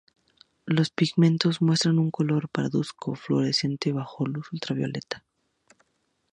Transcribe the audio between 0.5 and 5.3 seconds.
Los pigmentos muestran un color parduzco fluorescente bajo luz ultravioleta.